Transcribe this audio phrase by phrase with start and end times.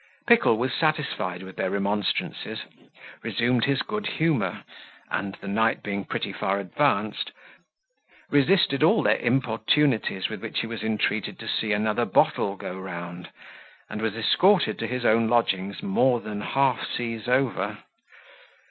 [0.25, 2.63] Pickle was satisfied with their remonstrances,
[3.21, 4.63] resumed his good humour,
[5.11, 7.31] and the night being pretty far advanced
[8.31, 13.29] resisted all their importunities with which he was entreated to see another bottle go round,
[13.91, 17.77] and was escorted to his own lodgings more than half seas over.